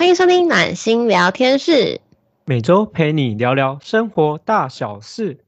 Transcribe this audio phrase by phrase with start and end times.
[0.00, 2.00] 欢迎收听暖心聊天室，
[2.46, 5.44] 每周陪你聊聊生活大小事。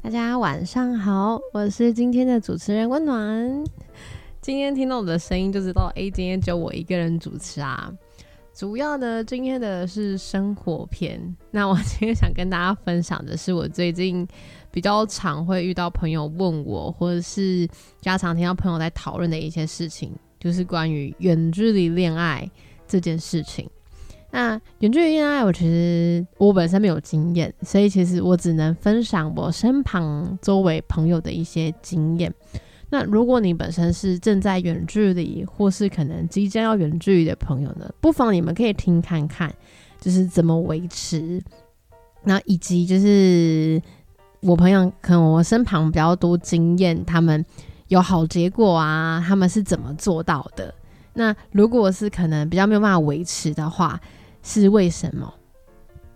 [0.00, 3.64] 大家晚上好，我是今天的主持人温暖。
[4.40, 7.92] 今天听到我的声音就知道，哎，今天就我一个人主持啊。
[8.54, 11.20] 主要呢今天的是生活篇。
[11.50, 14.26] 那我今天想跟大家分享的是，我最近
[14.70, 17.68] 比较常会遇到朋友问我，或者是
[18.00, 22.48] 家常听到朋友在讨论的一些事情，就是关于远距离恋爱
[22.86, 23.68] 这件事情。
[24.30, 32.32] 那远距离恋爱，我其实我本身没有经验，所以其实我只能分享我身旁周围朋友的一些经验。
[32.94, 39.52] 那如果你本身是正在远距离，或是可能即将要远距离的朋友呢，不妨你们可以听看看，
[40.00, 41.42] 就是怎么维持。
[42.22, 43.82] 那以及就是
[44.42, 47.44] 我朋友可能我身旁比较多经验，他们
[47.88, 50.72] 有好结果啊，他们是怎么做到的？
[51.14, 54.00] 那如果是可能比较没有办法维持的话，
[54.44, 55.34] 是为什么？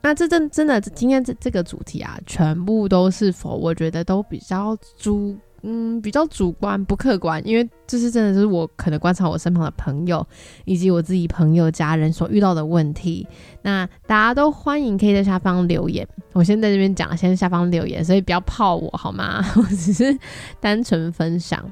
[0.00, 5.36] 那这真真的今天这这个主题啊，全部都是否我觉得都比较主。
[5.62, 10.24] 嗯，比较主观不客观，因为这是真的是我可能观察我身旁的朋友，
[10.64, 13.26] 以及我自己朋友家人所遇到的问题。
[13.62, 19.44] 那大家都欢迎可以在下方留言，我先在这边讲，先下方留言，所以不要泡我好吗？
[19.56, 20.16] 我只是
[20.60, 21.64] 单纯分享。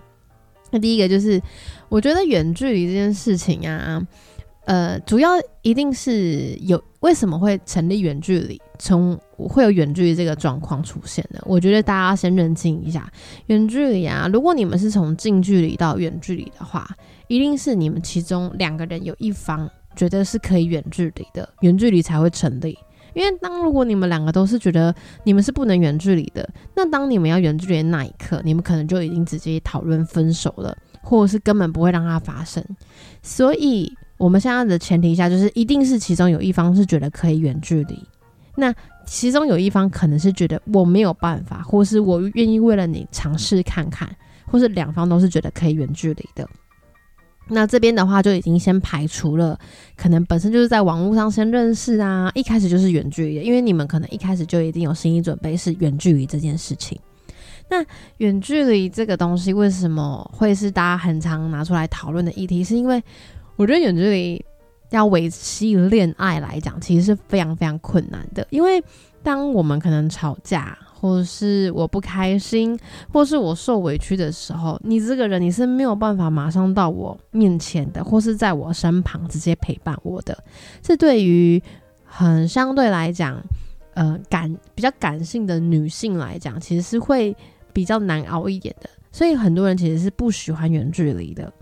[0.70, 1.40] 那第一个就是，
[1.88, 4.02] 我觉得远距离这件事情啊。
[4.66, 5.30] 呃，主要
[5.62, 11.40] 一定是有为什么会成立远距离，从会有远距离这个状况出现的？
[11.46, 13.08] 我觉得大家先认清一下，
[13.46, 16.84] 远距离啊，如果你们是从近距离到远距离的话，
[17.28, 22.76] 一定是你们其中两个人有一方觉得是可以远距离的，远距离才会成立。
[23.14, 24.92] 因为当如果你们两个都是觉得
[25.22, 32.60] 你们是不能远距离的，那当你们要远距离的那一刻，你们可能就已经直接讨论分手了，或者是根本不会让它发生。
[33.22, 33.96] 所以。
[34.18, 38.02] 我们现在的前提下，就是一定是其中有一方是觉得可以远距离，
[38.54, 38.74] 那
[39.06, 44.08] 其中有一方可能是觉得我没有办法，或是我愿意为了你尝试看看，
[44.46, 46.48] 或是两方都是觉得可以远距离的。
[47.48, 49.56] 那这边的话就已经先排除了
[49.96, 56.98] 可能本身就是在网络上先认识啊，一开始就是远距离，因为你们可能一开始就一定有心理准备是远距离这件事情。
[57.68, 57.84] 那
[58.18, 62.64] 远距离这个东西为什么会是大家很常拿出来讨论的议题？
[62.64, 63.00] 是因为
[63.56, 64.44] 我觉得远距离
[64.90, 68.46] 要维系恋爱来讲，其实是非常非常困难的。
[68.50, 68.82] 因为
[69.22, 72.78] 当我们可能吵架，或是我不开心，
[73.12, 80.36] 或是我受委屈的时候，你这个人你是没有办法马上到我面前的，或是在我身旁直接陪伴我的。
[80.80, 81.60] 这对于
[82.04, 83.42] 很相对来讲，
[83.94, 87.36] 呃，感比较感性的女性来讲，其实是会
[87.72, 88.88] 比较难熬一点的。
[89.10, 91.52] 所以很多人其实是不喜欢远距离的。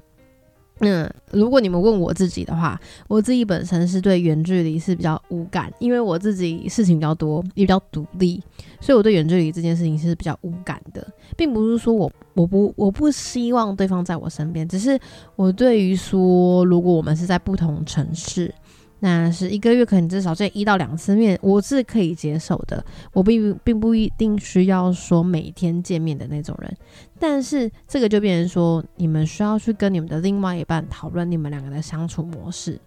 [0.81, 8.43] 嗯，如果你们问我自己的话，我自己本身是对远距离是比较无感，因为我自己事情比较多，也比较独立，
[8.81, 14.99] 所以我对远距离这件事情是比较无感的，并不是说我我不我不希望对方在我身边，只是
[15.37, 18.53] 我对于说，如果我们是在不同城市。
[19.05, 22.83] 那是一个月可能至少见一到两次面，我是可以接受的。
[23.13, 26.75] 我并并不一定需要说每天见面的那种人，
[27.19, 32.81] 但是这个就变成说，你们需要去跟你们的另外一半讨论你们两个的相处模式。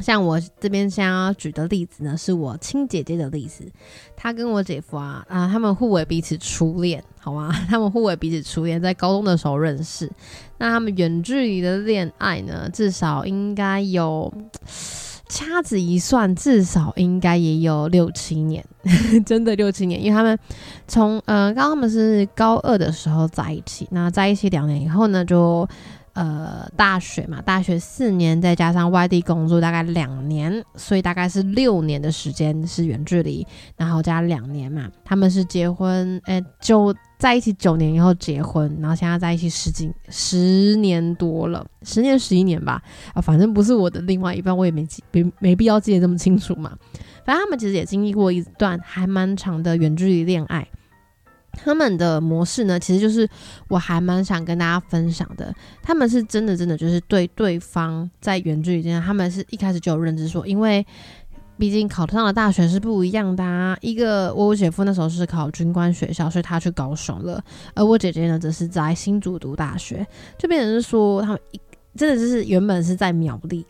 [0.00, 3.64] 像我这边想要举的例子呢，是我亲姐姐的例子，
[4.14, 7.50] 她跟我姐夫啊啊，他们互为彼此初恋，好吗？
[7.70, 10.12] 他们互为彼此初恋，在高中的时候认识。
[10.58, 14.30] 那他们远距离的恋爱呢，至少应该有。
[15.28, 18.64] 掐指一算，至少应该也有六七年，
[19.26, 20.38] 真的六七年，因为他们
[20.86, 25.68] 从呃，刚刚他们是高二的时候在一起，那在一起两年以后呢，就。
[26.16, 33.46] 呃，大学嘛，大学四年，再加上外地工作大概两年，所以大概是六年的时间是远距离，
[33.76, 46.72] 然后加两年嘛，他们是结婚，哎，就在一起九年以后结婚，然后现在在一起十几十年多了，十年十一年吧，啊，反正不是我的另外一半，我也没记，没没必要记得这么清楚嘛，
[47.26, 50.66] 反正他们其实也经历过一段还蛮长的远距离恋爱。
[51.56, 53.28] 他们的模式呢，其实就是
[53.68, 55.52] 我还蛮想跟大家分享的。
[55.82, 60.86] 他们是真的，真的就是对对方在远距离之间，他们是一开始就有认知说，因为
[61.58, 63.42] 毕竟考上的大学是不一样的。
[63.42, 63.76] 啊。
[63.80, 67.42] 一个我姐夫那时候是考军官学校，所以他去高雄了，
[67.74, 70.06] 而我姐姐呢，则是在新竹读大学，
[70.38, 71.60] 就变成是说他们一
[71.96, 73.66] 真的就是原本是在苗栗。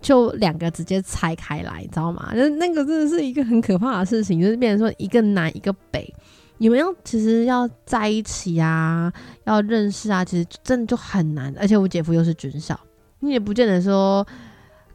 [0.00, 2.32] 就两个直接拆开来，你知道吗？
[2.34, 6.12] 就那个真的是一个很可怕的事情，就是变成说一个南一个北，
[6.58, 9.12] 你们要其实要在一起啊，
[9.44, 11.54] 要认识啊，其实真的就很难。
[11.58, 12.78] 而且我姐夫又是军校，
[13.20, 14.26] 你也不见得说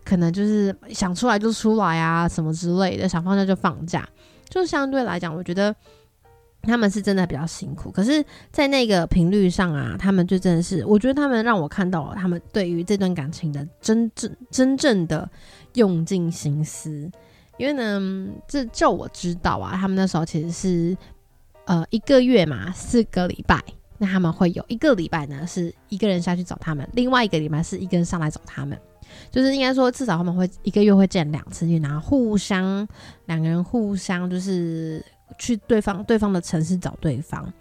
[0.03, 4.07] 可能就是想出来就出来啊，什么之类的，想放假就放假，
[4.49, 5.75] 就相对来讲，我觉得。
[6.63, 8.21] 他们是真的比较辛苦，可是，
[8.51, 15.29] 在那个频率上啊，他们就真的是，我觉得他们让我看到了他们对于这段感情的真正真正的
[15.75, 17.09] 用尽心思。
[17.57, 20.97] 因为呢，这就我知道啊，他们那时候其实是
[21.67, 23.63] 呃一个月嘛，四个礼拜，
[23.99, 28.75] 那他们会有一个礼拜呢是一个人下去找他们，另外一个礼拜是一个人上来找他们，
[29.29, 32.87] 就是应该说至少他们会一个月会见两次面，然后互相
[33.27, 35.05] 两个人互相就是。
[35.37, 37.53] 去对方对方的城市找对方。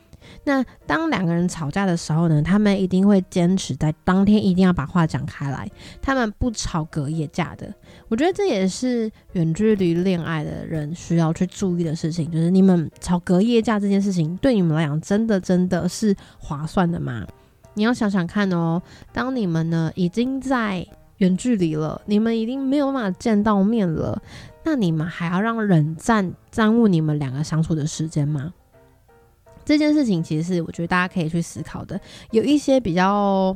[0.44, 5.69] 那当两个人吵架的时候呢，他们一定会坚持在当天一定要把话讲开来，
[6.00, 7.73] 他们不吵隔夜架的。
[8.08, 17.26] 我觉得这也是远距离恋爱的人需要去注意的事情，就是你们吵隔夜架这件事情对你们来讲真的真的是划算的吗？
[17.75, 18.81] 你要想想看哦，
[19.12, 20.87] 当你们呢已经在
[21.19, 24.22] 远距离了，你们已经没有办法见到面了。
[24.64, 28.52] 那你们还要让冷战耽误你们两个相处的时间吗？
[29.67, 32.01] 这件事情其实是我觉得大家可以去思考的。
[32.31, 33.55] 有一些比较，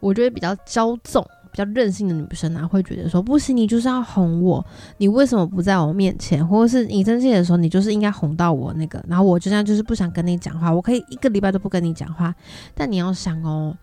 [0.00, 4.62] 我觉得比较骄纵、比较任性的女生啊，会觉得说不行，你就是要哄我，
[4.98, 6.46] 你为什么不在我面前？
[6.46, 9.02] 或者是你生气的时候，你就是应该哄到我那个。
[9.08, 12.34] 然后我就这样，就是不想跟你讲话，我可以一个礼拜都不跟你讲话。
[12.74, 13.74] 但你要想哦，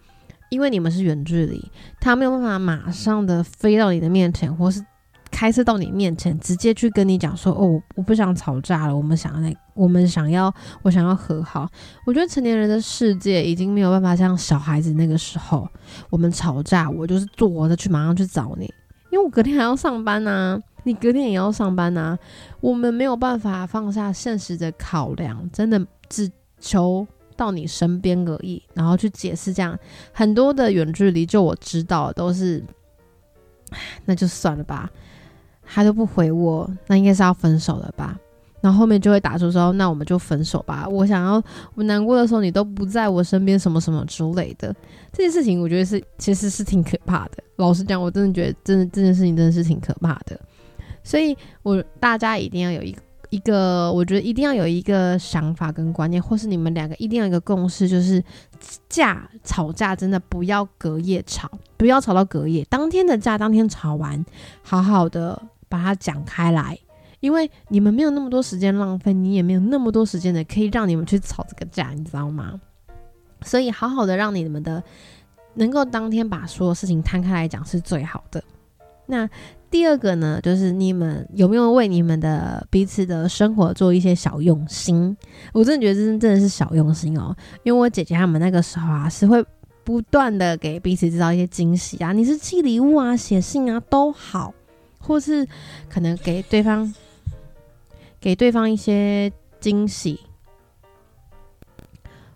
[0.49, 1.71] 因为你们是远距离，
[2.01, 4.85] 他没有办法马上的飞到你的面前，或是。
[5.31, 11.69] 开车到你面前，直接去跟你讲说：“哦，我不想吵架了，我们想要那，我们想要，我想要和好。”
[12.05, 15.67] 我觉得成年人的世界已经没有办法像小孩子那个时候，
[16.09, 18.65] 我们吵架，我就是坐的去马上去找你，
[19.11, 22.17] 因为我隔天还要上班呐，你隔天也要上班呐，
[22.59, 26.29] 我们没有办法放下现实的考量，真的只
[26.59, 29.77] 求到你身边而已，然后去解释这样
[30.11, 32.61] 很多的远距离，就我知道都是，
[34.03, 34.89] 那就算了吧。
[35.71, 38.17] 他都不回我，那应该是要分手了吧？
[38.61, 41.41] 然后后面就会打出说：“那我们就分手吧。”我想要
[41.75, 44.75] 我难过的时候，你都不在我身边，什么什么之类的。
[45.13, 47.41] 这件事情我觉得是其实是挺可怕的。
[47.55, 50.37] 老实讲，我真的觉得真的这件事情真的是挺可怕的。
[51.05, 58.21] 所以，我大家一定要有一个一个，我觉得一定要有一个想法跟观念，或是你们两个一定要有一个共识，就是
[58.89, 64.25] 架吵架真的不要隔夜吵，不要吵到隔夜，当天的架当天吵完，
[64.61, 65.41] 好好的。
[65.69, 66.77] 把它讲开来，
[67.19, 72.59] 因为你们没有那么多时间浪费，你也没有那么多时间的可以让你们去吵这个架，你知道吗？
[73.43, 74.83] 所以好好的让你们的
[75.53, 78.43] 能够当天把所有事情摊开来讲是最好的。
[79.05, 79.27] 那
[79.71, 85.15] 第二个呢，就是你们有没有为你们的彼此的生活做一些小用心？
[85.53, 89.43] 我真的觉得这真的是小用心哦，因为我姐姐他们那个时候啊，是会
[89.83, 94.53] 不断的给彼此制造一些惊喜啊，你是寄礼物啊、写信啊都好。
[94.99, 95.47] 或是
[95.89, 96.93] 可能给对方
[98.21, 100.19] 给对方一些惊喜，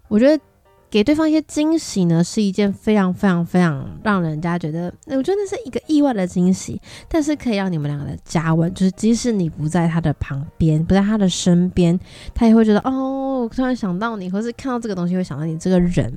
[0.08, 0.44] 我觉得
[0.90, 6.80] 给对方一些惊喜呢，是一件非常非常非常让人家觉得，我觉得那是一个意外的惊喜，
[7.10, 12.00] 但是可以让你们两个的加温，就是即使你不在他的旁边，不在他的身边，
[12.34, 16.14] 他也会觉得哦，我突然想到你，或是看到这个东西会想到你这个人，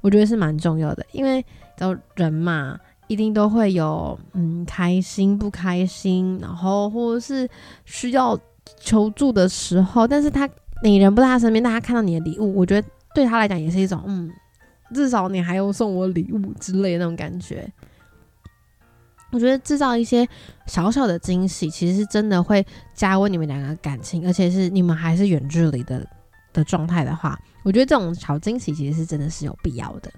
[0.00, 1.44] 我觉得是蛮重要的，因为
[1.76, 2.78] 都人嘛。
[3.10, 7.48] 一定都会有嗯开心不开心，然后或者是
[7.84, 8.38] 需要
[8.78, 10.48] 求助的时候，但是他
[10.84, 14.30] 你人不在他身边，但他看到你的礼物，我觉得对他来讲也是一种嗯，
[14.94, 17.68] 至少你还有送我礼物之类那种感觉。
[19.32, 20.24] 我觉得制造一些
[20.66, 22.64] 小小的惊喜，其实是真的会
[22.94, 26.06] 加温你们两个感情，而且是你们还是远距离的
[26.52, 30.08] 的状态的话，我觉得这种小惊喜其实是真的是有必要的。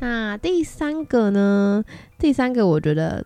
[0.00, 1.84] 那第三个呢？
[2.18, 3.24] 第三个，我觉得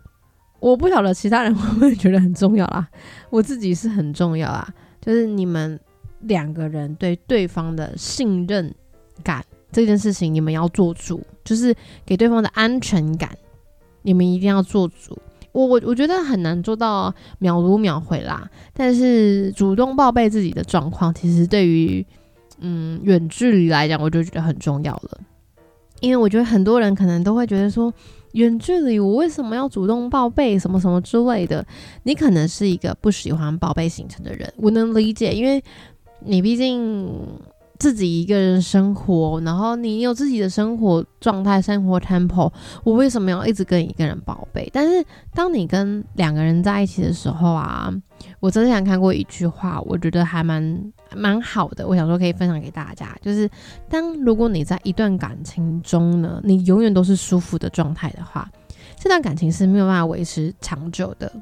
[0.60, 2.88] 我不晓得其他人会不会觉得很重要啦。
[3.30, 4.66] 我自己是很重要啦，
[5.00, 5.78] 就是你们
[6.20, 8.74] 两个人对对方的信任
[9.22, 11.74] 感这件事情，你们要做主，就是
[12.06, 13.30] 给对方的安全感，
[14.02, 15.18] 你们一定要做主。
[15.52, 22.06] 我我我觉得很难做到秒读秒回啦，但是主动报备自己的状况，其实对于
[22.60, 25.20] 嗯远距离来讲，我就觉得很重要了。
[26.02, 27.90] 因为我觉得很多人可能都会觉得说，
[28.32, 31.64] 远距离我为什么要主动报备什么什么之类的？
[32.02, 35.62] 你可能是一个不喜欢报备行程的人，我能理解，因为
[36.24, 37.08] 你毕竟
[37.78, 42.52] 自己一个人生活，然后你有自己的生活状态、生活 tempo，
[42.84, 44.68] 我为什么要一直跟一个人报备？
[44.72, 45.04] 但是
[45.34, 47.92] 当你跟两个人在一起的时候啊，
[48.40, 53.48] 我之前看过一句话，我觉得还蛮蛮好的，我想说可以分享给大家，就是
[53.88, 58.50] 当如果你在一段感情中呢，你永远都是舒服的状态的话，
[58.98, 61.32] 这段感情是没有办法维持长久的。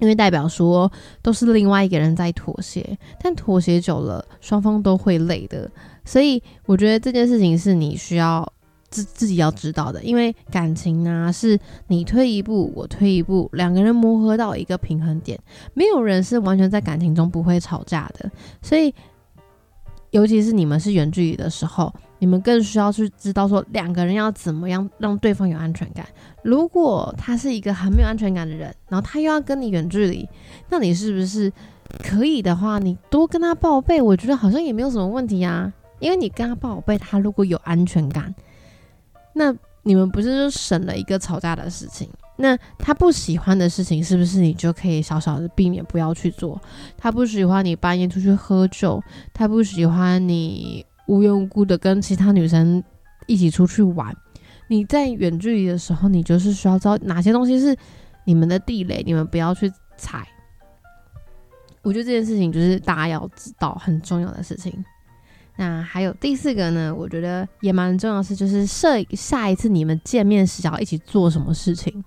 [0.00, 0.90] 因为代表说
[1.22, 5.70] 都是另外一个人在妥协，但妥协久了，双方都会累的。
[6.04, 8.46] 所以我觉得这件事情是你需要
[8.94, 10.02] 自自己要知道的。
[10.04, 11.58] 因为感情呢，是
[11.88, 15.38] 你退一步，我退一步，两个人磨合到一个平衡点。
[15.72, 18.30] 没有人是完全在感情中不会吵架的。
[18.62, 18.94] 所以，
[20.10, 21.92] 尤其是你们是远距离的时候。
[22.20, 26.06] 你们更需要去知道说两个人要怎么样让对方有安全感。
[26.42, 30.26] 如果他是一个很没有安全感的人，然后他又要跟你远距离，
[30.70, 31.52] 那你是不是
[32.02, 34.00] 可以的话，你多跟他报备？
[34.00, 35.70] 我觉得好像也没有什么问题啊。
[35.98, 38.34] 因为你跟他报备，他如果有安全感，
[39.34, 42.08] 那你们不是就省了一个吵架的事情？
[42.36, 46.58] 那他不喜欢的事情，是不是你就可以小小的避免不要去做？
[46.96, 49.02] 他不喜欢你半夜出去喝酒，
[49.34, 50.86] 他不喜欢你。
[51.06, 52.82] 无缘无故的跟其他女生
[53.26, 54.16] 一起出去玩，
[54.68, 57.76] 你在远距离的时候，你就是需要知道哪些东西是
[58.24, 60.26] 你们的地雷，你们不要去踩。
[61.82, 64.72] 我觉得这件事情就是大家要知道很重要的事情。
[65.56, 72.02] 那还有第四个呢，我觉得也蛮重要的是，就是设下一次你们见面时要一起做什么事情。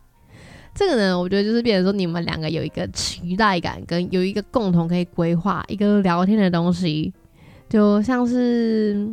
[0.75, 7.13] 这个呢，我觉得就是变成说你们两个有一个期待感，跟有一个共同可以规划一个聊天的东西。
[7.69, 9.09] 就像是，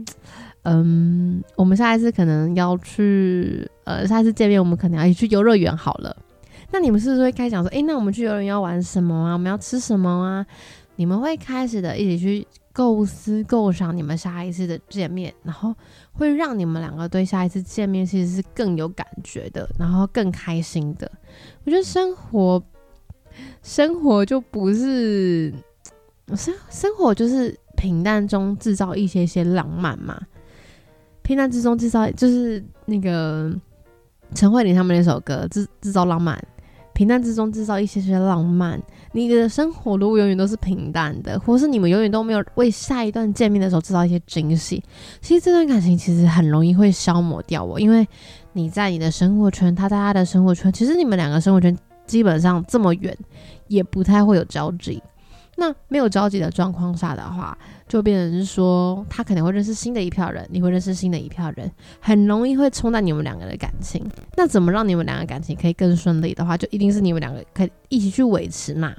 [0.62, 6.16] 嗯，我们下一次可能要去，呃，下一次见面我们可能要一起去游乐园好了。
[6.70, 9.32] 那你们是不是会开始想说，诶，那我们去游乐园要玩什么啊？
[9.32, 10.46] 我们要吃什么啊？
[10.96, 15.74] 你们会开始的一起去构思、构想你们下一次的见面，然后
[16.12, 21.10] 会让你们两个对下一次见面其实是更有感觉的，然后更开心的。
[21.64, 22.62] 我觉得生活，
[23.62, 25.50] 生活就不是
[26.34, 27.58] 生生活就是。
[27.76, 30.18] 平淡中制造一些些浪漫嘛，
[31.22, 33.52] 平淡之中制造就是那个
[34.32, 36.40] 陈慧琳他们那首歌制制造浪漫，
[36.94, 38.80] 平淡之中制造一些些浪漫。
[39.12, 44.82] 你的生活如果永远都是平淡的，或是你们永远都没有为下一段见面的时候制造一些惊喜，
[45.20, 48.06] 其实这段感情其实很容易会消磨掉我，因为
[48.54, 53.16] 你在你的生活圈，他在他的生活圈，其实你们两个生活圈基本上这么远，
[53.68, 55.02] 也不太会有交集。
[55.56, 64.04] 那没有交集的状况下的话，就变成是说，他可能会认识新的一票人，你会认识新的一票人，很容易会冲淡你们两个的感情。
[64.36, 68.94] 那怎么让你们两个感情可以更顺利的话，就一定是你们两个可以一起去维持嘛。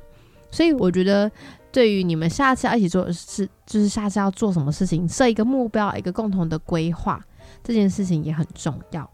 [0.52, 1.30] 所以我觉得，
[1.72, 7.20] 对于你们下次要一起做的事，就是下次要做什么事情，设一个目标，一个共同的规划，
[7.64, 9.10] 这件事情也很重要。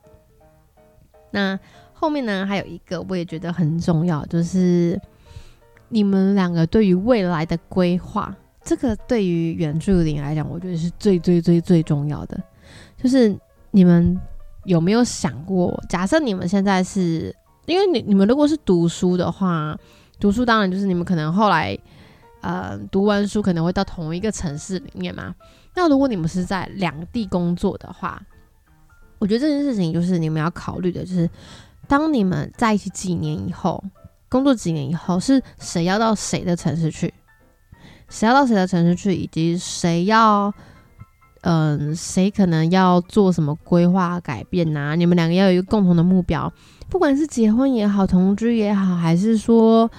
[1.31, 1.57] 那
[1.93, 4.99] 后面呢，还有一个我也觉得很重要，就是。
[5.93, 12.41] 你们两个对于未来的规划，这个对于原住民来讲，我觉得是最最最最重要的。
[13.01, 13.35] 就是
[13.71, 14.19] 你们
[14.65, 19.77] 有没有想过，假设你们现在是，因为你你们如果是读书的话，
[20.19, 21.77] 读书当然就是你们可能后来
[22.41, 25.33] 呃读完书可能会到同一个城市里面嘛。
[25.75, 28.21] 那如果你们是在两地工作的话，
[29.19, 31.29] 我觉得这件事情就是你们要考虑的，就是
[31.87, 33.83] 当你们在一起几年以后。
[34.29, 37.13] 工作几年以后，是谁要到谁的城市去？
[38.11, 39.15] 谁要到谁的城市去？
[39.15, 40.53] 以及谁要，
[41.41, 44.95] 嗯，谁可能要做什么规划改变呐？
[44.95, 46.51] 你们两个要有一个共同的目标，
[46.89, 49.89] 不管是结婚也好，同居也好，还是说，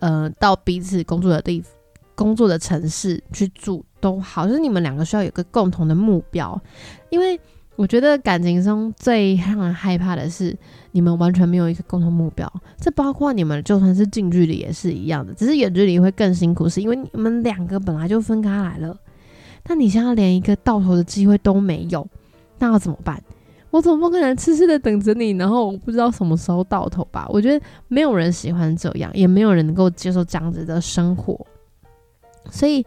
[0.00, 1.62] 呃，到彼此工作的地、
[2.14, 6.60] 工作的城市去住都好，就是你们两个需要有个共同的目标，
[7.08, 7.40] 因为。
[7.80, 10.54] 我觉得感情中最让人害怕的是，
[10.92, 12.46] 你们完全没有一个共同目标。
[12.78, 18.94] 这包括你们就算是近距离也是一样的，只是远距离会更辛苦，是因为你们两个本来就分开来了。
[19.62, 22.06] 但你现在连一个到头的机会都没有，
[22.58, 23.18] 那要怎么办？
[23.70, 27.26] 我总不可能痴痴的等着你，然后我不知道什么时候到头吧？
[27.30, 31.46] 我觉得没有人喜欢这样，也没有人能够接受这样子的生活。
[32.50, 32.84] 所以，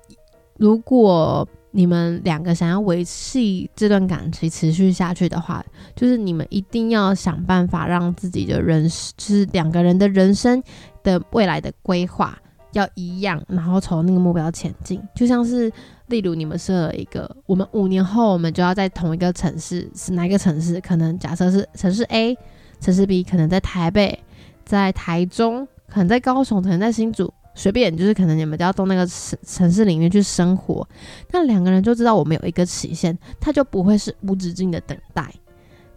[0.58, 5.62] 如果你们两个想要维系这段感情持续下去的话，
[5.94, 10.62] 就是你们一定要想办法让自己的人，就是两个人的人生
[11.02, 12.38] 的未来的规划
[12.72, 14.98] 要一样，然后从那个目标前进。
[15.14, 15.70] 就像是，
[16.06, 20.80] 例如你们设了一个，我们五年后我们就要在同一个城市，是哪一个城市？
[20.80, 22.34] 可能假设是城市 A，
[22.80, 24.18] 城市 B 可能在台北，
[24.64, 27.30] 在台中，可能在高雄，可能在新竹。
[27.56, 30.86] 随便就是可能你们都要到那个城城市里面去生活，
[31.32, 35.32] 那两个人就知道我们有一个期限，他就不会是无止境的等待。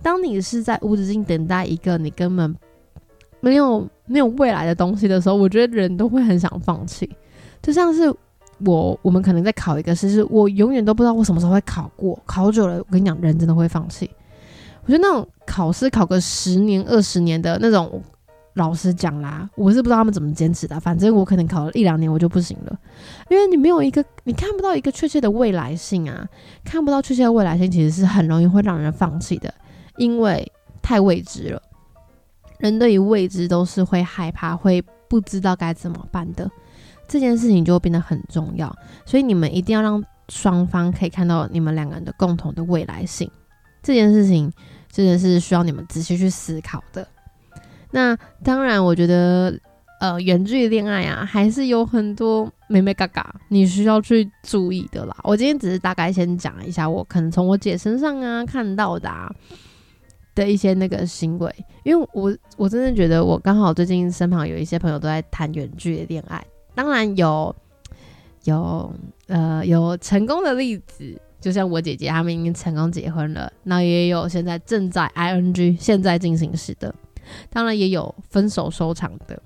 [0.01, 2.56] 当你是在无止境等待一个你根本
[3.42, 7.08] 没有没有未来的东西的时候，我觉得人都会很想放弃。
[7.62, 8.10] 就像是
[8.66, 14.10] 我，我们可能在考一个试，是我永远都不知道我什么时候会考过，考久了，我跟你讲，人真的会放弃。
[14.86, 18.01] 我觉得那种考试考个十年、二十年的那种。
[18.60, 20.80] 老实讲啦，我是不知道他们怎么坚持的。
[20.80, 22.80] 反正我可能考了一两年，我就不行了，
[23.30, 26.28] 因为你没有一个，你看不到一个确切的未来性啊，
[26.63, 29.51] 看不到确切的未来性，其实是很容易会让人放弃的，
[29.98, 30.51] 因为
[30.82, 31.62] 太未知了。
[32.60, 36.50] 人对于未知都是会害怕，会不知道该怎么办的。
[37.08, 38.75] 这件事情就会变得很重要，
[39.06, 43.32] 所以你们一定要让双方可以看到你们两个人的共同的未来性。
[43.82, 44.51] 这件事情
[44.92, 47.08] 真的是需要你们仔细去思考的。
[47.91, 49.58] 那当然，我觉得，
[50.00, 55.15] 呃，远距离恋爱啊，还是有很多美美嘎嘎你需要去注意的啦。
[55.24, 59.10] 我今天只是大概先讲一下，我可能从我姐身上啊看到的
[60.36, 61.53] 的一些那个行为，
[61.84, 66.41] 因为我我真的觉得，我刚好最近身旁有一些朋友都在谈远距离恋爱，
[66.75, 67.53] 当然有
[68.43, 68.93] 有
[69.27, 76.93] 呃有成功的例子，就像我姐姐他们已经成功结婚了，那也有现在正在 ing 现在进行时的。
[77.50, 79.41] 当然也有分手收场的，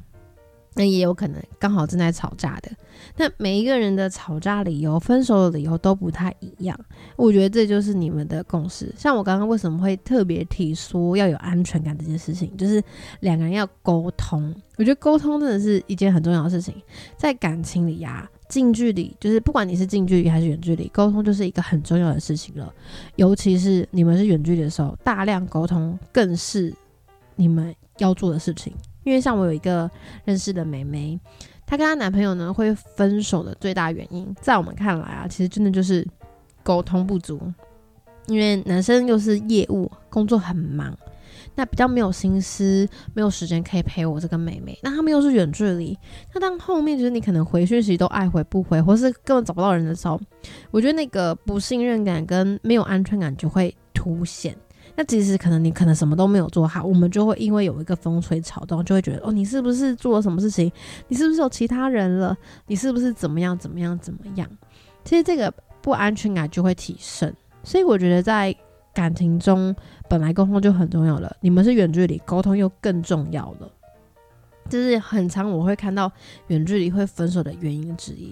[0.76, 2.72] 那也有可能刚好正在吵架的。
[3.18, 6.80] 那每一个人的吵架理由、分手的理由都不太一样。
[7.16, 8.92] 我觉得这就是你们的共识。
[8.98, 12.82] 像我刚刚为什么会特别提说要有安全感这件事情，就是
[13.20, 14.54] 两个人要沟通。
[14.78, 16.74] 我觉得沟通真的是一件很重要的事情，
[17.18, 22.74] 在感情里呀，近距离就是不管你是近距离还是远距离，沟通就是一个很重要的事情了。
[23.18, 26.74] 尤其是你们是远距离的时候，大量沟通更是。
[27.36, 28.74] 你们要做的事情，
[29.04, 29.90] 因为像我有一个
[30.26, 31.20] 认识的妹妹，
[31.66, 36.08] 她跟她男朋友呢会分手的最大原因，在我们看来啊，其实真的就是
[36.64, 37.40] 沟通不足。
[38.28, 40.98] 因为男生又是业务，工作很忙，
[41.56, 44.80] 那比较没有心思，没有时间可以陪我这个妹妹。
[44.82, 46.00] 那他们又是远距离，
[46.34, 50.18] 那当后面就是你可能回讯息都爱回不回，或是根本找不到人的时候，
[50.72, 54.56] 我觉得那个不信任感跟没有安全感就会凸显。
[54.96, 60.72] 那其实可能你可能什么都没有做好，我们就会因为有一个风吹草动，就会觉得哦，你是不是做了什么事情？
[61.08, 62.38] 你是不是有其他人了？
[62.68, 64.48] 你是不是怎么样怎么样怎么样？
[65.04, 65.52] 其实这个
[65.82, 67.34] 不安全感就会提升。
[67.64, 68.56] 所以我觉得在
[68.94, 69.76] 感情中，
[70.08, 73.72] 本来沟通就很重要了，你们是远距离沟通又更重要了。
[74.70, 76.12] 就是很长我会看到
[76.48, 78.32] 远距离会分手的原因之一。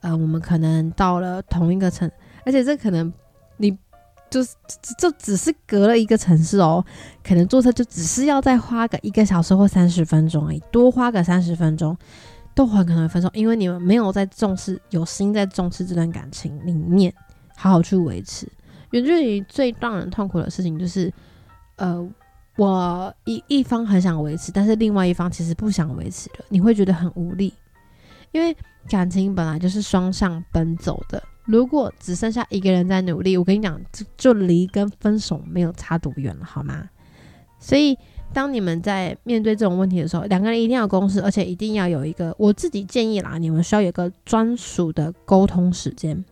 [0.00, 2.10] 呃，我们可能到了同一个城，
[2.44, 3.10] 而且这可能。
[4.34, 4.56] 就是
[4.98, 6.84] 就只是隔了一个城市哦，
[7.22, 11.96] 可能坐车就只是要再花个一个小时或三十分钟而已，多花个三十分钟
[12.52, 17.14] 都很可能分手，因为你们没有在重视，有心在重视这段感情里面，
[17.54, 18.48] 好好去维持。
[18.90, 21.12] 远距离最让人痛苦的事情就是，
[21.76, 22.04] 呃，
[22.56, 27.54] 我一一方很想维持，但是另外一方其实不想维持的，你会觉得很无力，
[28.32, 28.56] 因为
[28.88, 31.22] 感情本来就是双向奔走的。
[31.44, 36.88] 如果只剩下一个人在努力，我跟你讲，就就离跟分手没有差多远了，好吗？
[37.58, 37.96] 所以，
[38.32, 46.24] 当你们在面对这种问题的时候，两个人一定要共识，而且一定要有一个，我自己建议啦，你们需要有个专属的沟通时间。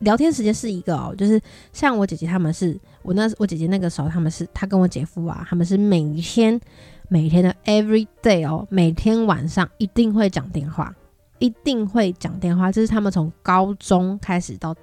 [0.00, 1.40] 聊天时间是一个哦，就是
[1.72, 6.60] 像我姐姐他们是，我那我姐姐那个时候他们是，她跟我姐夫啊，他们是每天
[7.08, 10.94] 每天的 every day 哦，每天晚上一定会讲电话。
[11.38, 14.74] 一定会讲电话，这是他们从高中开始到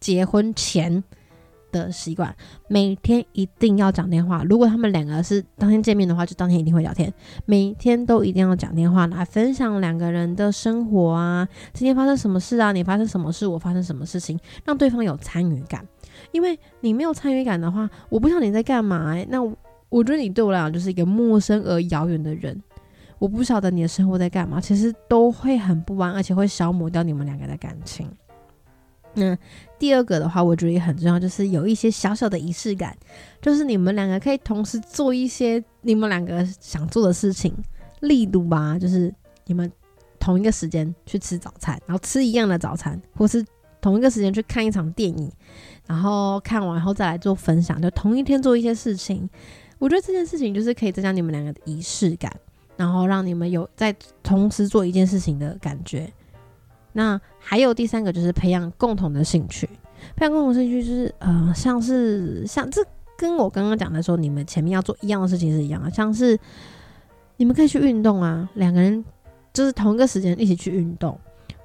[0.00, 1.02] 结婚前
[1.70, 2.34] 的习惯，
[2.68, 4.44] 每天一定要讲电话。
[4.44, 7.10] 如果他们两个是当天见面的话，就当天一定会聊天，
[7.46, 12.72] 每天都一定要讲电话来分享两个人的生活啊，今天发生什么事啊？
[12.72, 13.46] 你发生什么事？
[13.46, 14.38] 我发生什么事情？
[14.64, 15.86] 让对方有参与感，
[16.32, 19.14] 因为你没有参与感的话，我不知道你在干嘛。
[19.28, 19.42] 那
[19.88, 22.62] 我觉得你对我来讲就是一个陌生而遥远的人。
[23.22, 28.10] 我不晓得你的生活在干嘛，其实都会很不安，而且会消磨掉你们两个的感情。
[29.14, 29.38] 那
[29.78, 32.96] 第二个的话，我觉得也很重要，就是有一些小小的仪式感，
[33.40, 37.54] 就是你们两个可以同时做一些你们两个想做的事情，
[38.00, 39.14] 例如吧，就是
[39.46, 39.70] 你们
[40.18, 43.44] 同一个时间去吃早餐，然后吃一样的早餐，或是
[43.80, 45.30] 同一个时间去看一场电影，
[45.86, 49.30] 然后看完后再来做分享，就同一天做一些事情。
[49.78, 52.34] 我觉得这件事情就是可以增加你们两个的仪式感。
[52.82, 56.12] 然后让你们有在同时做一件事情的感觉。
[56.92, 59.68] 那还有第三个就是培养共同的兴趣。
[60.16, 62.84] 培养共同兴趣就是呃，像是像这
[63.16, 65.88] 跟我刚刚讲的说，你们前面要做一样的事情是一样的。
[65.92, 66.36] 像是
[67.36, 69.04] 你们可以去运动啊，两个人
[69.52, 71.16] 就是同一个时间一起去运动，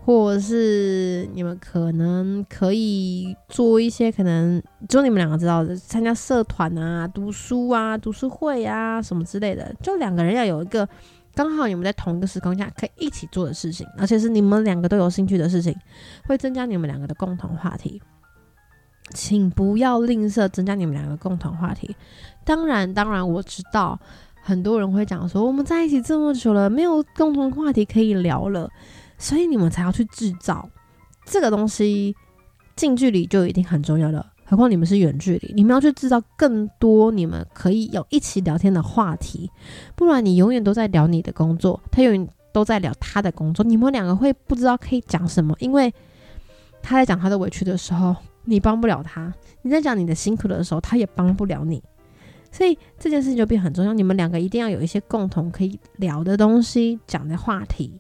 [0.08, 10.88] 或者是你们可能可以做一些可能只有你们两个知道的，参加社团啊、读书啊、读书会啊什么之类的，就两个人要有一个
[11.36, 15.76] 刚好你们在同一个时空下可以一起做的事情，而且是你们两个都有兴趣的事情，
[16.26, 18.02] 会增加你们两个的共同话题。
[19.14, 21.94] 请不要吝啬增加你们两个共同话题。
[22.46, 24.00] 当然，当然我知道。
[24.40, 28.72] 很多人会讲说，我们在一起这么久了，没有共同话题可以聊了，
[29.18, 30.70] 所以你们才要去制造
[31.26, 32.16] 这个东西。
[32.76, 39.50] 近距离就已经很重要了，何况你们是远距离，你们要去制造更多你们可以有一起聊天的话题，
[39.96, 45.92] 不然你永远都在聊你的工作，他永远都在聊他的工作，你们两个会不知道可以讲什么，因为
[46.84, 51.82] 他在讲他的委屈的时候，你帮不了他；你在讲你的辛苦的时候，他也帮不了你。
[52.52, 58.00] 所以这件事情就变很重要，你们两个一定要有一些共同可以聊的东西，讲的话题。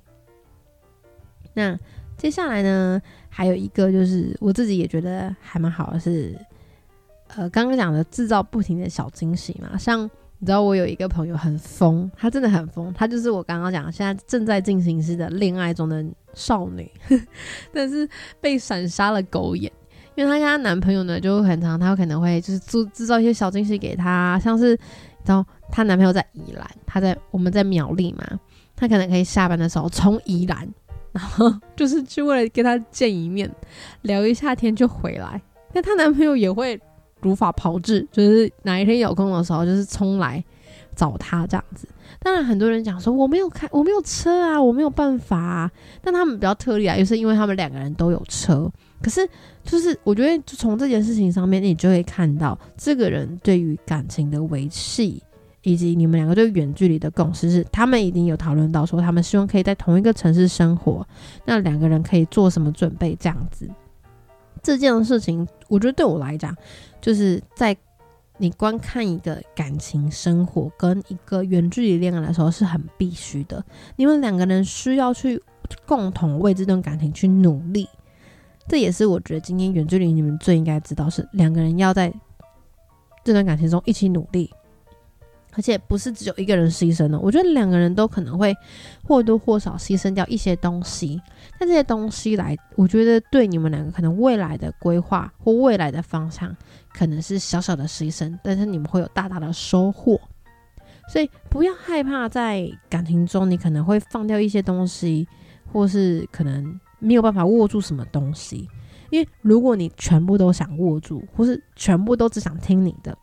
[1.58, 1.76] 那
[2.16, 6.38] 接下来呢，还有一个就是我自己也觉得还蛮好的，是
[7.36, 9.76] 呃刚刚讲的制造不停的小惊喜嘛。
[9.76, 10.04] 像
[10.38, 16.88] 你知道我有一个朋友很疯，她真的很疯，她就是我刚刚讲现在正在进行式的恋爱中的少女，
[17.74, 18.08] 但是
[18.40, 19.72] 被闪杀了狗眼。
[20.14, 24.78] 因为她跟她男朋友呢就很长，她可能会就是制制造一些小惊喜给他，像是，
[25.26, 28.24] 然后她男朋友在宜兰，她在我们在苗栗嘛，
[28.76, 30.68] 她可能可以下班的时候从宜兰，
[31.20, 33.50] 然后就是去为了跟他见一面，
[34.04, 35.42] 聊一下天就回来。
[35.74, 36.80] 那她男朋友也会
[37.22, 40.44] 如法炮制，就是哪一天有空的时候就是冲来
[40.96, 41.88] 找她这样子。
[42.20, 48.70] 当然很多人讲说我没有开我没有车啊，我没有办法啊，但他们比较特例啊，就是因为他们两个人都有车。
[49.02, 49.28] 可是，
[49.64, 55.22] 就是我觉得，就从这件事情上面，你就会看到这个人对于感情的维系，
[55.64, 61.06] 以及你们两个对远距离的共识是，他们已经有讨论到说，他们希望可以在同一个城市生活，
[61.46, 63.70] 那两个人可以做什么准备这样子。
[64.64, 66.56] 这件事情，我觉得对我来讲，
[67.02, 67.76] 就是在
[68.38, 73.64] 你观看一个感情生活跟一个远距离恋爱的时候，是很必须的。
[73.96, 75.42] 你们两个人需要去
[75.86, 77.88] 共同为这段感情去努力。
[78.68, 82.14] 这也是我觉得今天远距离你们最应该知道是两个人要在
[83.24, 84.52] 这段感情中一起努力，
[85.58, 87.20] 而且不是只有一个人牺牲了。
[87.20, 88.56] 我觉得两个人都可能会
[89.04, 91.22] 或多或少牺牲掉一些东西，
[91.60, 96.56] 但这些东西来，我觉得对你们两个可能未来的规划或未来的方向
[96.94, 100.18] 可能是小小的牺牲，但是你们会有大大的收获。
[101.10, 105.28] 所以不要害怕在感情中你可能会放掉一些东西，
[105.74, 106.80] 或是可能。
[107.00, 108.68] 没有办法握住什么东西，
[109.12, 113.16] 因为如果你全部都想握住，或是全部都只想听你的，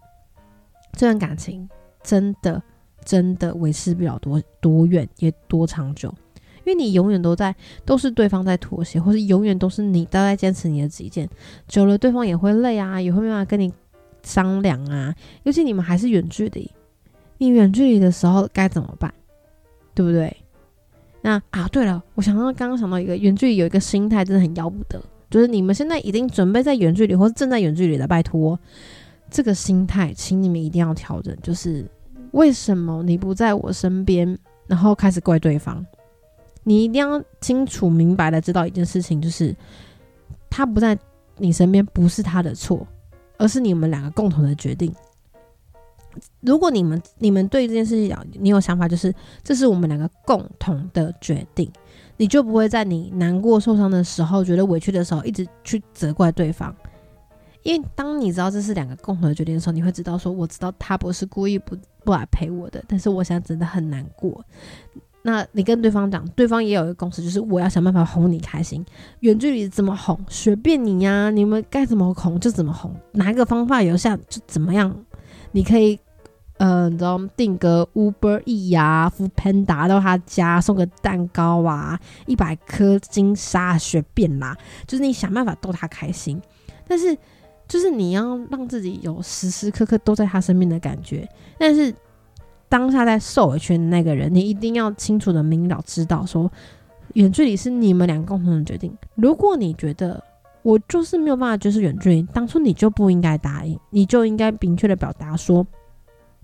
[0.93, 1.69] 这段感情
[2.05, 2.63] 真的
[3.05, 6.15] 真的维持不了多多远也多长久，
[6.65, 7.53] 因为你永远都在
[7.85, 11.29] 都是对方在妥协，或是永远都是你都在坚持你的己见，
[11.67, 13.73] 久了对方也会累啊，也会没办法跟你
[14.23, 16.71] 商量啊，尤其你们还是远距离，
[17.39, 19.13] 你远距离的时候该怎么办，
[19.95, 20.35] 对不对？
[21.23, 28.59] 那啊，对了，我想到刚刚想到一个远距离有一个心态真的很要不得，就是你们现在已经准备在远距离或是正在远距离的，拜托，
[29.31, 31.35] 这个心态，请你们一定要调整。
[31.43, 31.87] 就是
[32.35, 35.85] 为什么你不在我身边，然后开始怪对方？
[36.65, 39.55] 你一定要清楚明白的知道一件事情，就是
[40.51, 40.99] 他不在
[41.37, 42.85] 你身边不是他的错，
[43.39, 44.93] 而是你们两个共同的决定。
[46.41, 51.71] 如果你们你们对这件事情你有想法，就是这是我们两个共同的决定，
[52.17, 56.75] 你就不会在你难过受伤的时候，觉得委屈的时候，一直去责怪对方。
[57.65, 64.45] 因为当你知道这是两个共同的决定的时候，你会知道说，我知道他不是故意不不来陪我的，但是我现在真的很难过。
[65.23, 68.85] 那你跟对方讲，对方也有一个共识，就是我要想办法哄你开心。
[69.21, 74.95] 远距离怎么哄，随便你呀，你们该怎么哄就怎么哄，哪一个方法有效就怎么样。
[75.53, 75.99] 你可以，
[76.59, 84.55] 嗯，你知道订个 Uber E 呀，扶 Panda 到他家，送个蛋糕啊，一百颗金沙随便啦，
[84.87, 86.39] 就是你想办法逗他开心。
[86.87, 87.17] 但是，
[87.67, 91.29] 就是你要让自己有时时刻刻都在他身边的感觉。
[91.59, 91.95] 但是，
[92.69, 96.51] 当下在受委屈的那个人，你一定要清楚的明了知道，说
[97.15, 98.97] 远距离是你们两个共同的决定。
[99.15, 100.23] 如果你觉得，
[100.63, 105.67] 我就是没有办法接受远距离，当初你就不应该答应，你就应该明确的表达说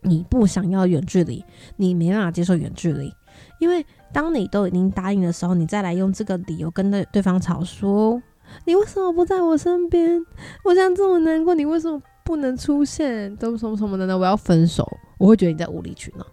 [0.03, 1.45] 你不想要远距离，
[1.77, 3.13] 你没办法接受远距离。
[3.59, 8.21] 因为当你都已经答应的时候，你再来用这个理由跟对对方吵，说
[8.65, 10.25] 你为什么不在我身边？
[10.65, 13.35] 我现在这么难过，你为什么不能出现？
[13.37, 14.17] 都什么什么的呢？
[14.17, 14.87] 我要分手，
[15.19, 16.27] 我会觉得你在无理取闹。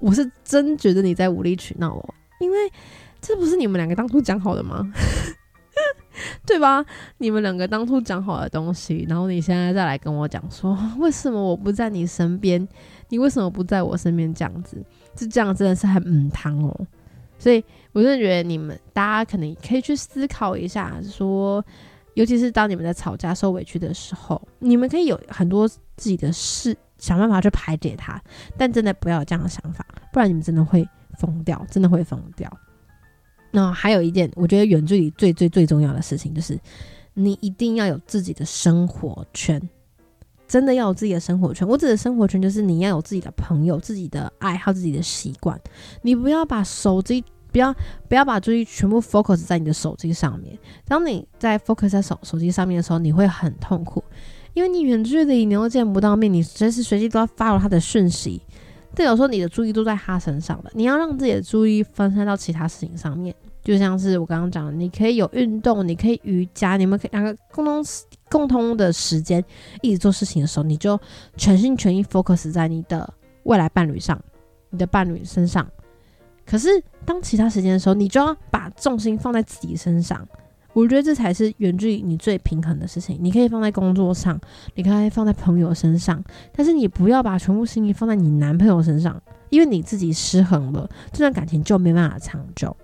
[0.00, 2.56] 我是真觉得你在无理取闹哦，因为
[3.20, 4.90] 这不是你们两个当初讲好的吗？
[6.44, 6.84] 对吧？
[7.18, 12.66] 你们两个当初讲好的东西，然后你现在再来跟我讲说， 为什么我不在你身边？
[13.08, 14.32] 你为什么不在我身边？
[14.34, 16.86] 这样子，就这样真的是很嗯汤哦。
[17.40, 21.64] 所以我真的觉得你们大家可能可以去思考一下，说，
[22.14, 28.22] 尤其是当你们在吵架、受委屈的时候，你们可以有很多自己的事，想办法去排解它。
[28.58, 30.86] 但真的不要有这样的想法，不然你们真的会
[31.18, 32.48] 疯掉，真的会疯掉。
[33.50, 36.60] 那还有一件，我觉得远距离最最最重要的事情，就是
[37.14, 39.60] 你一定要有自己的生活圈，
[40.50, 41.66] 真的要有自己的生活圈。
[41.66, 45.56] 我指的生活圈，就是你要有自己的朋友、自己的爱好、自己的习惯。
[46.02, 47.72] 你不要把手机，不要
[48.08, 50.58] 不要把注意全部 focus 在你的手机上面。
[50.88, 54.02] 当你在 focus 在手手机上面的时候，你会很痛苦，
[54.52, 58.42] 因为你远距离你又见不到面，你随时随地都要发了他的讯息。
[58.92, 63.32] 这有时候你的注意都在他身上的，你要让自己的注意分散到其他事情上面，
[63.62, 67.84] 就像是我刚刚讲的，你可以有运动，你可以瑜伽，你们可以两个共同
[68.30, 69.44] 共同的时间
[69.82, 70.98] 一直做事情的时候，你就
[71.36, 73.12] 全心全意 focus 在你的
[73.42, 74.18] 未来伴侣上，
[74.70, 75.68] 你的伴侣身上。
[76.46, 76.68] 可是
[77.04, 80.26] 当其他时间的时候，你就要把重心放在自己身上。
[80.72, 83.18] 我觉得这才是远距离你最平衡的事情。
[83.20, 84.40] 你可以放在工作上，
[84.76, 92.74] 你可以放在朋友身上，但是你不要把全部心力放在你男朋友身上，因为你自己失衡了，这段感情就没办法长久。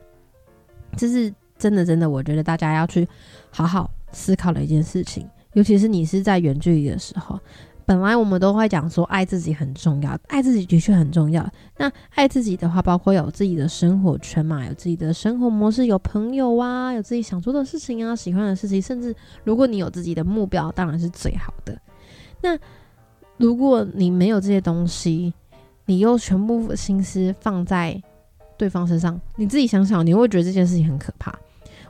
[0.96, 3.09] 这是真的，真的，我觉得大家要去
[3.50, 7.40] 好好思考的一件事情，尤其是你是在远距离的时候。
[7.86, 11.48] 本来我们都会讲说爱自己很重要，爱自己的确很重要。
[11.76, 19.14] 那爱自己的话，包括有自己的生活圈嘛，有自己的生活模式，有朋友啊，有自己想做的事情啊，喜欢的事情，甚至
[19.44, 21.80] 如果你有自己的目标，当然是最好的。
[22.42, 22.58] 那
[23.36, 25.32] 如果你没有这些东西，
[25.84, 28.02] 你又全部心思放在
[28.58, 31.32] 对方身上，你自己想想，你会觉得这件事情很可怕。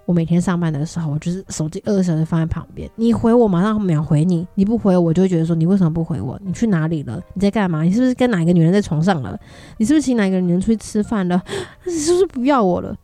[0.06, 2.88] 我每天上班的时候，我就是手机二十小时放在旁边。
[2.94, 6.40] 你回我，马上秒回你；你不回我，就会觉得说你为什么不回我？
[6.44, 7.20] 你去哪里了？
[7.34, 7.82] 你在干嘛？
[7.82, 9.38] 你是不是跟哪一个女人在床上了？
[9.78, 11.42] 你是不是请哪一个女人出去吃饭了？
[11.84, 12.96] 你是不是不要我了？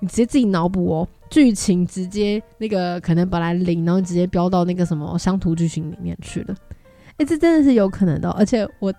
[0.00, 6.54] 你直接自己脑补哦，剧情直接那个可能本来零，然后直接飙到那个什么乡土剧情里面去了。
[7.18, 8.90] 哎，这真的是有可能的，而且我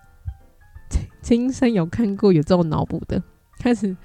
[1.24, 3.20] 亲身有看过有这种脑补的，
[3.60, 3.96] 开始。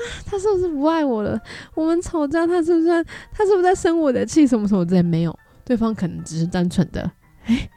[0.24, 1.40] 他是不是不爱我了？
[1.74, 4.46] 我们吵架，他是不是他是不是在生我的气？
[4.46, 7.10] 什么什么之类没有，对方可能只是单纯的，
[7.44, 7.68] 哎，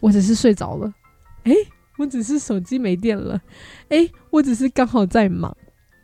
[0.00, 0.92] 我只是睡着了，
[1.44, 1.52] 哎，
[1.98, 3.40] 我只是手机没电了，
[3.88, 5.56] 哎，我只是刚好在忙，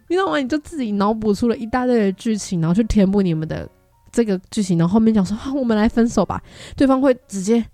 [0.09, 0.39] 你知道吗？
[0.39, 3.69] 你就自己脑补出了一大堆的剧情，然后去填补你们的
[4.11, 6.43] 这个剧情，然后后面讲说，啊，我们来分手吧。
[6.77, 7.65] 对方会直接，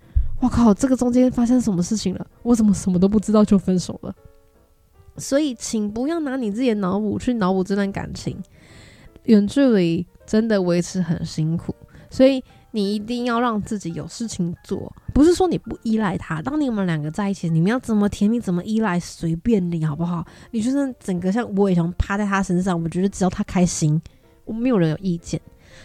[0.41, 2.27] 我靠，这个中间发生什么事情了？
[2.43, 4.15] 我怎么什么都不知道就分手了？
[5.17, 8.37] 所以，请不要拿你自己的脑补去脑补这段感情。
[9.25, 11.75] 远距离真的维持很辛苦，
[12.11, 14.93] 所以你一定要让自己有事情做。
[15.15, 20.27] 不是说你不依赖他，当你们两个在一起，你们要怎么甜蜜，怎么依赖，随便你好不好？
[20.51, 24.01] 你就是整个像我也想趴在他身上，我觉得只要他开心，
[24.45, 25.41] 我没有人有意见。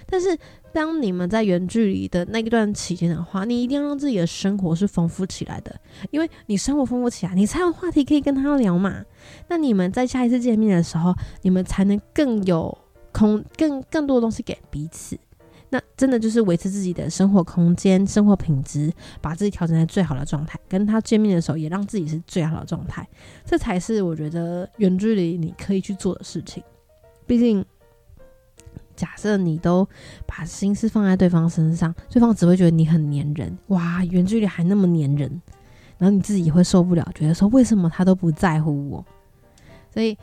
[0.10, 0.38] 但是。
[0.72, 5.76] 当你们在远距离的那一段期间的话，你一定要让自己的生活是丰富起来的，
[6.12, 9.04] 因为你生活丰富起来，你才有话题可以跟他聊嘛。
[9.48, 12.78] 那你们在下一次见面的时候，你们才能更有
[13.12, 15.18] 空，更更多的东西给彼此。
[15.72, 20.60] 那真的就是维持自己的生活空间、生活品质，把自己调整在最好的状态。
[20.70, 23.10] 跟他见面的时候，也让自己是最好的状态，
[23.44, 26.62] 这才是我觉得远距离你可以去做的事情。
[27.26, 27.66] 毕竟。
[29.00, 29.88] 假设你都
[30.26, 35.42] 把心思放在对方身上，对方只会觉得你很黏人，哇，远距离还那么黏人，
[35.98, 39.06] 然后你自己会受不了，觉得说为什么他都不在乎我？
[39.94, 40.18] 所以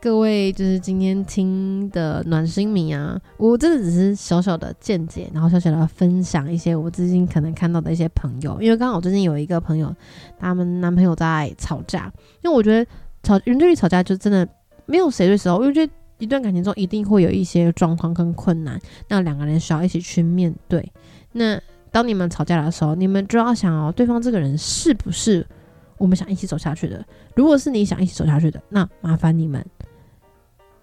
[0.00, 9.94] 各位就是今天听的暖心米啊，我真的只是小小的见解，然后小小的分享一些我最近可能看到的一些朋友，因为刚好最近有一个朋友，
[10.36, 12.90] 他们男朋友在吵架，因为我觉得
[13.22, 14.48] 吵远距离吵架就真的
[14.86, 15.92] 没有谁对时候，因为觉得。
[16.20, 20.92] 一段感情中一定会有一些状况跟困难，那两个人需要一起去面对。
[21.32, 25.44] 那当你们吵架的时候，你们就要想哦，对方这个人是不是
[25.98, 27.04] 我们想一起走下去的？
[27.34, 29.64] 如果是你想一起走下去的，那麻烦你们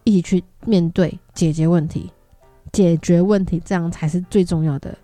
[0.04, 2.12] 一起去面对、解决问题、
[2.74, 4.98] 解决问题，这样才是最重要的。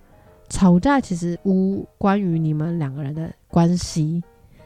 [0.49, 4.21] 吵架其实无关于你们两个人的关系。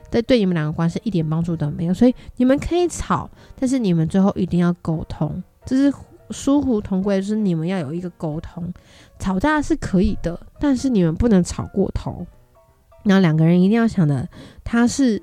[0.10, 5.93] 在对你们两个关系一点帮助都没有，所以你们可以吵，但是你们最后一定要沟通，这是
[6.32, 8.73] 殊途同归，就是你们要有一个沟通。
[9.19, 12.25] 吵架是可以的，但是你们不能吵过头。
[13.03, 14.27] 那两个人一定要想的，
[14.63, 15.21] 他是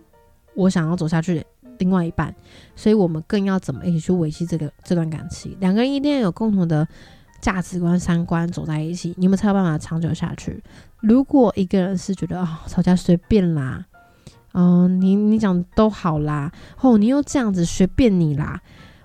[0.54, 1.44] 我想要走下去的，
[1.78, 2.35] 另外一半，
[2.76, 5.57] 所以我们更要怎么一起去维系这个这段感情。
[5.61, 6.87] 两个人一定要有共同的
[7.40, 10.62] 价值观、三观走在一起，你们才有办法长久下去。
[11.00, 13.85] 如果一个人是觉得哦吵架随便啦，
[14.54, 18.62] 嗯，你你讲都好啦，哦，你又这样子随便你啦，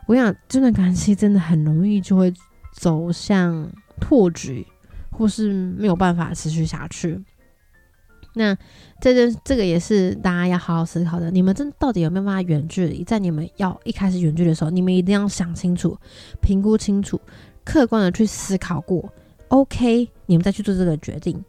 [0.10, 2.34] 我想这段感情真的很容易就会
[2.74, 4.66] 走向破局，
[5.12, 7.24] 或是没有办法持续下去。
[8.34, 8.58] 那
[9.00, 11.30] 这就这个也是大家要好好思考的。
[11.30, 13.04] 你们真到底有没有办法远距离？
[13.04, 15.96] 在你们要一开始远距离的时候，你们一定要想清楚、
[16.42, 17.22] 评估清楚、
[17.64, 19.08] 客观的去思考过
[19.50, 21.40] ，OK，你们再去做这个决定。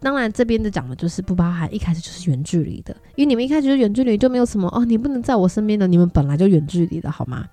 [0.00, 7.46] 当然，这边的讲的就是不包含一开始就是远距离的，因为你们一开始就远距离就没有什么哦，你不能在我身边的，你们本来就远距离的好吗？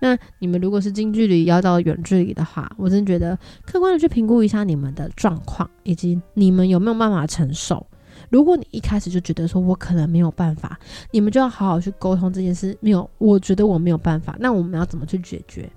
[0.00, 7.86] 那你们如果是近距离要到远距离的话，我真觉得客观的去评估一下你们的状况，以及你们有没有办法承受。
[8.30, 10.78] 如果你一开始就觉得说我可能没有办法，
[11.12, 12.76] 你们就要好好去沟通这件事。
[12.80, 15.70] 没有，我觉得我没有办法，那我们要怎么去解决？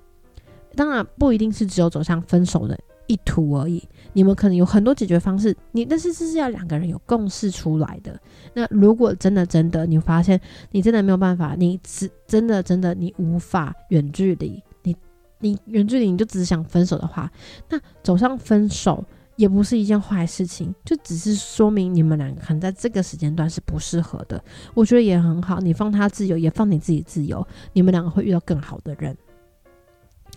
[0.74, 3.82] 当然不一定是只有走向分手的一途而已，
[4.12, 5.56] 你们可能有很多解决方式。
[5.72, 8.18] 你但是这是要两个人有共识出来的。
[8.54, 14.96] 那如果真的真的你发现你真的没有办法，你只真的真的你无法远距离，你
[15.40, 17.30] 你远距离你就只想分手的话，
[17.68, 19.04] 那走上分手。
[19.36, 24.40] 也不是一件坏事情，就只是说明你们两个可能在这个时间段是不适合的。
[24.74, 29.16] 我觉得也很好，你放他自由，也放你自己自由，你们两个会遇到更好的人，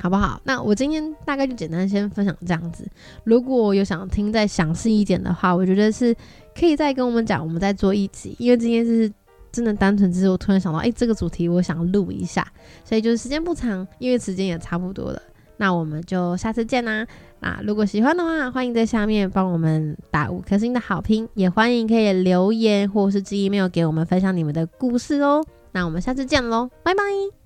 [0.01, 0.39] 好不好？
[0.43, 2.85] 那我今天大概就简单先分享这样子。
[3.23, 6.15] 如果有想听再详细一点的话，我觉得是
[6.57, 8.35] 可以再跟我们讲，我们再做一集。
[8.37, 9.11] 因为今天是
[9.51, 12.45] 真的单纯，只是我突然想到，哎，这个主题我想录一下，
[12.83, 15.21] 所以就是时间不长，因为时间也差不多了。
[15.57, 17.07] 那我们就下次见啦！
[17.39, 25.41] 啊，如果喜欢的话，欢迎在下面帮我们打五颗星的好评，也欢迎可以留言或是寄 email 给我们分享你们的故事哦。
[25.71, 27.44] 那我们下次见喽，拜拜。